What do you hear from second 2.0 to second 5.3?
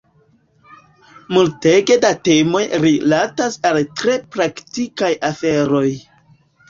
da temoj rilatas al tre praktikaj